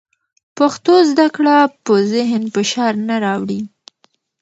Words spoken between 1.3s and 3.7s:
کړه په ذهن فشار نه راوړي.